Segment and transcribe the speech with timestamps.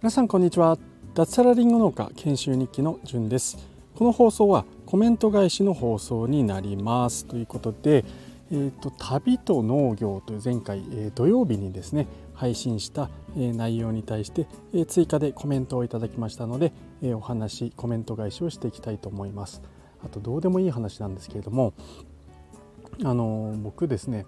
[0.00, 0.78] 皆さんこんにちは。
[1.14, 3.58] 脱サラリンゴ農家研修日記のじゅんです。
[3.96, 7.24] この放送はコメント返しの放送になります。
[7.24, 8.04] ということで、
[8.52, 16.72] えーと、旅と農業という前回、えー、土曜日にですね配信した、えー、内容に対して、えー、追加でコメントをいただきましたので、
[17.02, 19.62] えお話コメント返しをしていきたいと思います。
[20.04, 21.72] あとどうでもいい話なんですけれども
[23.02, 24.26] あの僕ですね、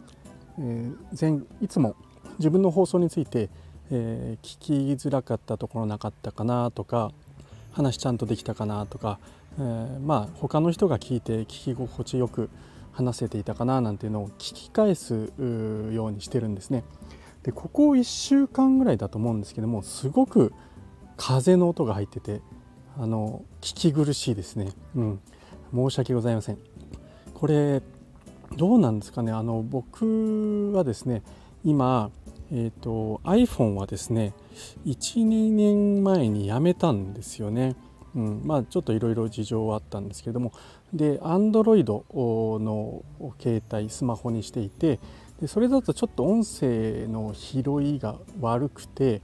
[0.59, 1.97] え前いつも
[2.39, 3.49] 自分の放送について
[3.91, 7.13] えー、聞きづらかったところなかったかなとか
[7.73, 9.19] 話ちゃんとできたかなとか、
[9.59, 12.51] えー、まあ他の人が聞いて聞き心地よく
[12.93, 16.83] 話せていたかななんていうのを聞き返すようにしてるんですね。
[17.43, 20.53] でここ1週間ぐらいだと思うんですけどもすごく
[21.17, 22.41] 風の音が入ってて
[22.99, 24.73] あの聞き苦しいですね。
[24.97, 25.21] うん、
[25.73, 26.59] 申し訳ございません。
[27.35, 27.83] これ
[28.57, 31.23] どうなんですかねあの僕はですね
[31.65, 32.11] 今
[32.53, 34.33] えーと、iPhone はですね
[34.85, 37.75] 12年前にやめたんですよね。
[38.15, 40.53] うん、まあちょっといろいろ事情はあったんですけども
[40.95, 43.03] で Android の
[43.39, 45.01] 携帯スマホにしていて
[45.39, 49.21] でそれだとちょっと音声の拾いが悪くて、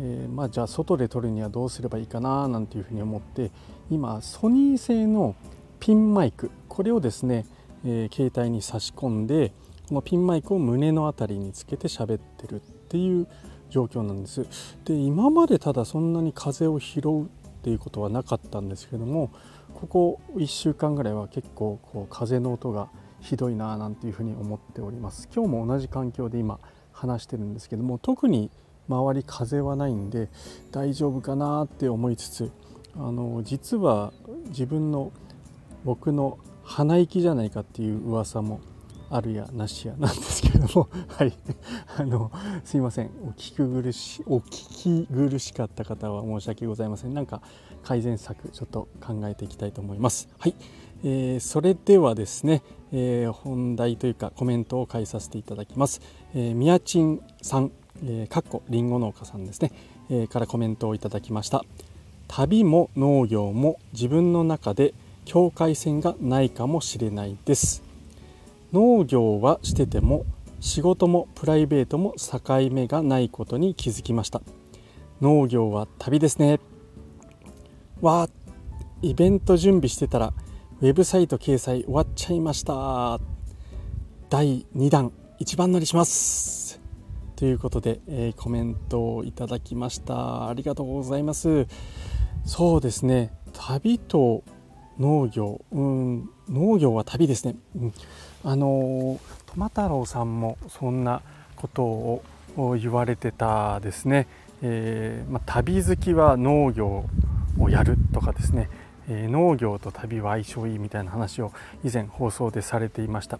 [0.00, 3.50] えー、まあじゃあ外で撮るにはどうすればいいかななんていうふうに思って
[3.90, 5.34] 今ソニー製の
[5.78, 7.44] ピンマイクこれをですね、
[7.84, 9.52] えー、携帯に差し込んで
[9.88, 13.26] このピンマイクを胸の辺りにつけて喋ってるっていう
[13.68, 14.46] 状況なんです。
[14.84, 17.28] で今までただそんなに風を拾うっ
[17.62, 19.30] ていうことはなかったんですけども
[19.74, 22.88] ここ1週間ぐらいは結構こう風の音が
[23.20, 25.28] ひどいななんていうふうに思っております。
[25.34, 26.58] 今日も同じ環境で今
[26.92, 28.50] 話してるんですけども特に
[28.88, 30.28] 周り風はないんで
[30.70, 32.50] 大丈夫かなって思いつつ
[32.96, 34.12] あの実は
[34.48, 35.12] 自分の
[35.84, 38.60] 僕の鼻息じゃないかっていう噂も
[39.10, 40.88] あるやなしやなんですけれども。
[41.08, 41.32] はい。
[41.98, 42.30] あの
[42.64, 43.10] すいません。
[43.22, 47.14] お聞き苦しお聞き苦しかった方は申し訳ございません。
[47.14, 47.42] なんか
[47.82, 50.28] 改善策ちょっと考えていきたいと思います。
[50.38, 50.54] はい、
[51.04, 56.00] えー、それではですね、えー、本題というかコメントを返させていただきます、
[56.34, 57.72] えー、みやちんさん、
[58.04, 59.72] え、かっこりんご農家さんですね、
[60.10, 61.64] えー、からコメントをいただきました。
[62.28, 64.94] 旅も農業も自分の中で
[65.24, 67.82] 境界線がないかもしれないです。
[68.72, 70.24] 農業はしてても
[70.60, 72.40] 仕事もプライベートも境
[72.70, 74.42] 目がないことに気づきました。
[75.20, 76.60] 農業は旅ですね。
[78.00, 78.30] わー
[79.02, 80.32] イベント準備してたら
[80.80, 83.20] ウェブサイト掲載終わっちゃいました。
[84.30, 86.80] 第2弾一番乗りします。
[87.34, 90.48] ということで、えー、コメントをいただきました。
[90.48, 91.66] ありがとうございます。
[92.44, 93.32] そうですね。
[93.52, 94.44] 旅と
[94.98, 97.92] 農業うん農業は旅ですね、うん、
[98.44, 101.22] あのト太郎さんもそんな
[101.56, 102.22] ことを
[102.78, 104.26] 言われてたですね、
[104.62, 107.04] えー、まあ、旅好きは農業
[107.58, 108.68] をやるとかですね、
[109.08, 111.52] えー、農業と旅は相性いいみたいな話を
[111.84, 113.38] 以前放送でされていました、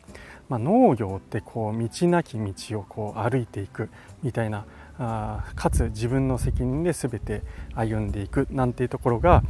[0.49, 3.91] まあ、農業ってこう道なき道をこう歩いていく
[4.23, 4.65] みたいな
[4.99, 7.43] あかつ自分の責任で全て
[7.75, 9.43] 歩んでいくなんていうところが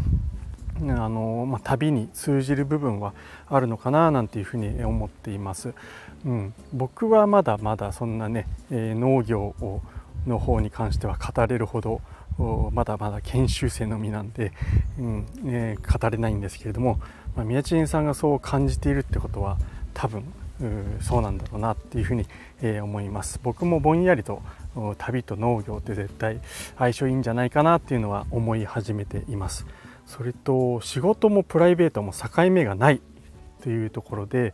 [0.81, 3.13] あのまあ、旅に通じる部分は
[3.49, 5.75] あるのかななんていうふうに思っています。
[6.25, 9.83] うん、僕はまだまだそんなね、えー、農業を
[10.27, 12.01] の方に関しては語れるほど
[12.73, 14.53] まだまだ研修生の身なんで、
[14.99, 17.01] うんえー、語れないんですけれども、
[17.37, 19.59] まあ、宮地さんがそう感じているってことは
[19.95, 20.25] 多分
[21.01, 22.27] そうなんだろうなっていうふうに、
[22.63, 24.43] えー、思います僕もぼんやりと
[24.97, 26.41] 旅と農業って絶対
[26.79, 29.67] 相性いいんじゃないかなっていうのは思い始めています。
[30.13, 33.01] それと仕事もプライベートも境目がない
[33.63, 34.53] というところで、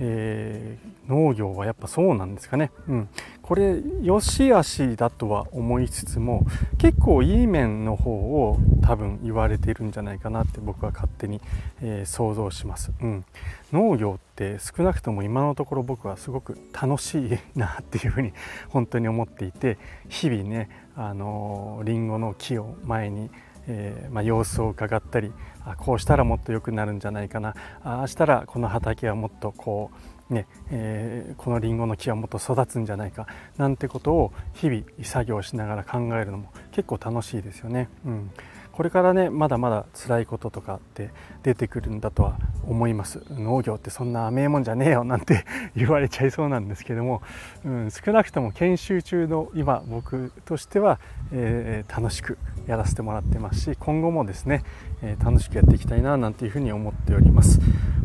[0.00, 3.08] えー、農業はやっぱそうなんですかね、うん、
[3.40, 6.44] これ良し悪しだとは思いつつも
[6.78, 11.40] 結構いい面の方を多分言われているんじゃないかなって僕は勝手に、
[11.82, 13.24] えー、想像します、うん、
[13.72, 18.32] 農業って少なくとも今のところ僕はすごく楽しいなっていうふうに
[18.70, 19.78] 本当に思っていて
[20.08, 23.30] 日々ねあのリンゴの木を前に
[23.68, 25.32] えー、まあ、様子を伺ったり
[25.64, 29.90] あこうしたらもっと良くなるんじゃないかなあしたらこの畑はもっとこ
[30.30, 33.26] うね、えー、このりんごの木はもっと育つんじゃないか
[33.56, 37.88] なんてことを日々作業しながら考えるのも結構楽しいですよね。
[38.04, 38.30] うん
[38.76, 41.08] これからねまだまだ辛いこととかって
[41.42, 42.36] 出てくるんだとは
[42.68, 43.22] 思います。
[43.30, 47.22] 農業ってそんな甘えもんじゃねえよなんて 言われちゃいそうなんですけども、
[47.64, 51.00] うん、少なくとも研修中の今僕としては、
[51.32, 52.36] えー、楽しく
[52.66, 54.62] やらせてもらってますし今後もですね、
[55.00, 57.58] えー、楽しくやっていきたいななんていうふうに思っております。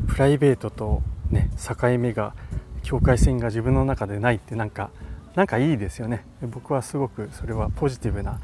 [0.07, 1.01] プライベートと
[1.31, 2.33] ね境目が
[2.81, 4.89] 境界線が自分の中でないってなんか
[5.35, 6.23] なんかいいですよね。
[6.41, 8.39] 僕はすごくそれはポジティブな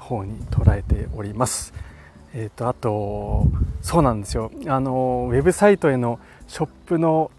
[0.00, 1.72] 方に捉えております。
[2.32, 3.46] えーと、あと
[3.82, 4.50] そうなんですよ。
[4.66, 7.30] あのウェブサイトへのショップの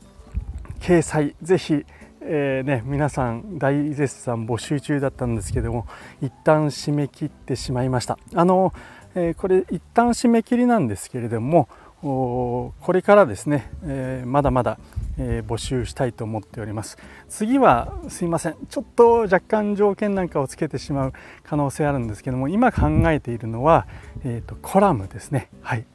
[0.80, 1.86] 掲載ぜひ、
[2.22, 5.86] えー、ね、皆さん大絶賛募集中だったんですけども
[6.22, 8.18] 一旦締め切ってしまいました。
[8.34, 8.74] あの、
[9.16, 11.70] えー、これ一旦締め切りなんですけれども
[12.02, 14.80] これからですね、えー、まだまだ、
[15.20, 16.98] えー、募集したいと思っております。
[17.30, 18.56] 次はすいません。
[18.70, 21.14] ちょっと若干条件なんかをつけてしまう
[21.44, 23.86] 可能性あるんですけども今考えているのは、
[24.24, 25.50] えーと、コラムですね。
[25.62, 25.86] はい。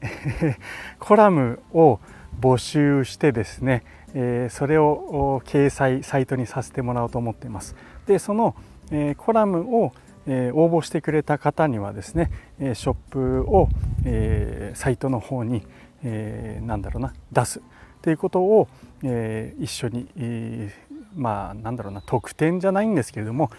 [1.00, 1.99] コラムを
[2.41, 3.82] 募集してですね、
[4.14, 7.75] えー、それを掲載サイトにさせてもらおうと思っています。
[8.06, 8.55] でその、
[8.93, 9.93] えコラムを
[10.29, 13.69] え応募してくれた方にはですねショップを、
[14.05, 15.62] えサイトの方に、
[16.06, 17.62] えー、なんだろうな出すっ
[18.00, 18.69] ていうことを、
[19.03, 23.50] えー、一緒に、えー、まあなんだろうな得点じゃないんですけれども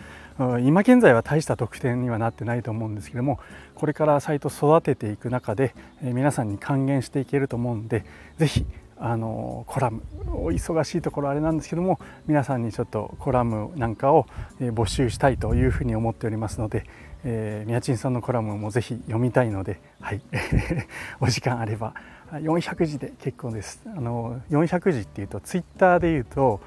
[0.63, 3.39] 今現在は大した得点にはなってないと思うんですけども
[3.73, 5.73] これからサイト育てていく中で、
[6.03, 8.05] えー、皆さんに還元していけると思うんで
[8.37, 8.65] 是非
[8.99, 10.01] あのコラム
[10.31, 14.25] お忙しいところあれなんですけども皆さんにちょっとコラムなんかを
[14.59, 16.85] 募集したいというふうに思っておりますので、
[17.23, 20.21] えー、宮珍さんのコラムもぜひ読みたいので、はい、
[21.19, 21.93] お時間あれば
[22.31, 26.59] 400字で結構ですあの400字っていうとツイッターで言うと、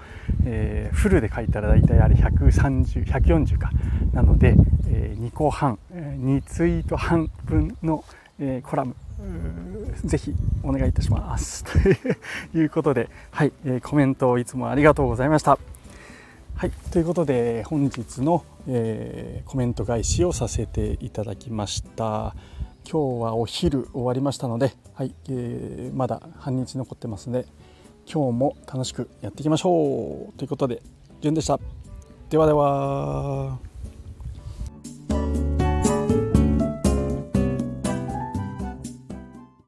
[0.44, 3.70] えー、フルで書いたら大体あれ130140か
[4.12, 4.54] なので、
[4.88, 8.04] えー、2個半2ツイート半分の、
[8.38, 8.94] えー、コラム
[10.04, 15.58] ぜひお願いいたしますということで、はいえー、コメントをいつもありがとうございました。
[16.56, 22.34] はい、ということで本日の、えー、コメント返しをさせていただきました。
[22.88, 27.46] 今日はお昼終わりましたので、はいえー、まだ半日残ってますので
[28.12, 30.82] 今日も楽しくやっていきましょうということで、
[31.20, 31.60] じゅんでした。
[32.28, 33.69] ではでは。